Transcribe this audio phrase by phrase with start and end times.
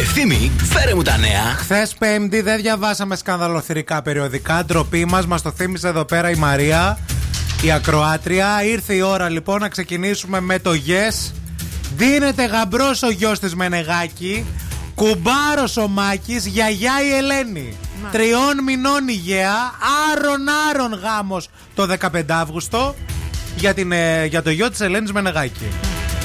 [0.00, 1.42] Ευθύμη, φέρε μου τα νέα.
[1.56, 4.64] Χθες Πέμπτη δεν διαβάσαμε σκανδαλοθυρικά περιοδικά.
[4.64, 6.98] Ντροπή μας, μας το θύμισε εδώ πέρα η Μαρία,
[7.62, 8.64] η ακροάτρια.
[8.64, 11.32] Ήρθε η ώρα λοιπόν να ξεκινήσουμε με το Yes.
[11.96, 14.46] Δίνεται γαμπρός ο γιος της Μενεγάκη.
[14.94, 17.76] Κουμπάρος ο Μάκης, γιαγιά η Ελένη.
[18.12, 19.54] Τριών μηνών υγεία,
[20.12, 22.94] άρον άρον γάμος το 15 Αύγουστο
[23.56, 25.68] για, την, ε, για το γιο της Ελένης Μενεγάκη.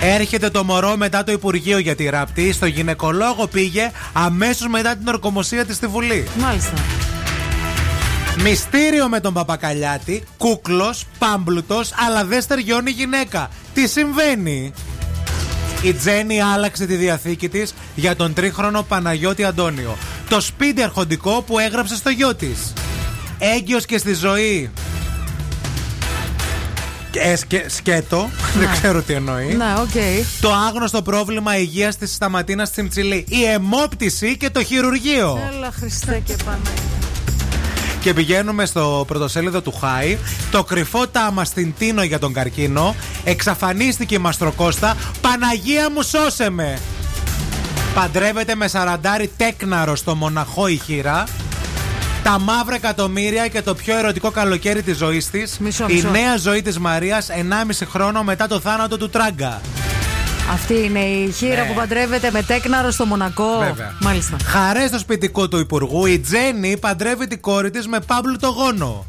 [0.00, 2.52] Έρχεται το μωρό μετά το Υπουργείο για τη ράπτη.
[2.52, 6.28] Στο γυναικολόγο πήγε αμέσως μετά την ορκομοσία της στη Βουλή.
[6.38, 6.72] Μάλιστα.
[8.42, 13.50] Μυστήριο με τον Παπακαλιάτη, κούκλος, πάμπλουτος, αλλά δεν στεριώνει γυναίκα.
[13.74, 14.72] Τι συμβαίνει;
[15.82, 19.96] Η Τζέννη άλλαξε τη διαθήκη της για τον τρίχρονο Παναγιώτη Αντώνιο.
[20.28, 22.72] Το σπίτι αρχοντικό που έγραψε στο γιο της.
[23.38, 24.70] Έγκυος και στη ζωή.
[27.12, 29.54] Ε, σκε, σκέτο, δεν ξέρω τι εννοεί.
[29.54, 30.24] Ναι, οκ.
[30.40, 33.24] Το άγνωστο πρόβλημα υγείας της Σταματίνας Τσιμτσιλή.
[33.28, 35.38] Η αιμόπτηση και το χειρουργείο.
[35.54, 36.72] Έλα, Χριστέ και Παναγία.
[38.00, 40.18] Και πηγαίνουμε στο πρωτοσέλιδο του Χάι.
[40.50, 42.94] Το κρυφό τάμα στην Τίνο για τον καρκίνο.
[43.24, 44.96] Εξαφανίστηκε η Μαστροκώστα.
[45.20, 46.78] Παναγία μου σώσε με.
[47.94, 51.24] Παντρεύεται με σαραντάρι τέκναρο στο Μονακό η χήρα.
[52.30, 55.58] Τα μαύρα εκατομμύρια και το πιο ερωτικό καλοκαίρι της ζωής της.
[55.58, 56.10] Μισό, Η μισό.
[56.10, 59.60] νέα ζωή της Μαρίας 1,5 χρόνο μετά το θάνατο του Τράγκα.
[60.52, 61.68] Αυτή είναι η χείρα Ναι.
[61.68, 63.58] που παντρεύεται με τέκναρο στο Μονακό.
[63.58, 63.94] Βέβαια.
[64.00, 64.36] Μάλιστα.
[64.44, 69.06] Χαρές στο σπιτικό του Υπουργού, η Τζέννη παντρεύει την κόρη της με Παύλου το γόνο.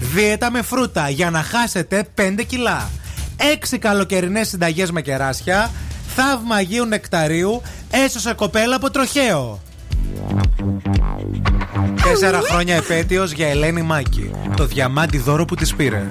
[0.00, 2.90] Δίαιτα με φρούτα για να χάσετε 5 κιλά.
[3.36, 5.70] 6 καλοκαιρινές συνταγές με κεράσια.
[6.16, 7.62] Θαύμα Αγίου Νεκταρίου.
[7.90, 9.60] Έσωσε κοπέλα από τροχαίο.
[12.20, 14.30] Τέσσερα χρόνια επέτειος για Ελένη Μάκη.
[14.56, 16.06] Το διαμάντι δώρο που της πήρε.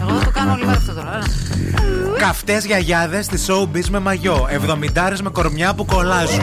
[0.00, 1.12] Εγώ θα το κάνω όλη μέρα αυτό τώρα.
[1.14, 2.18] έλα.
[2.18, 4.46] Καυτές γιαγιάδες στη showbiz με μαγιό.
[4.50, 6.40] Εβδομηντάρες με κορμιά που κολλάζουν.